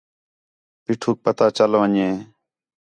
پیٹھوک 0.83 1.17
پتہ 1.25 1.47
چل 1.57 1.71
ون٘ڄے 1.81 2.09